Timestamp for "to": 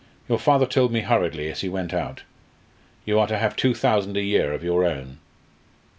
3.27-3.37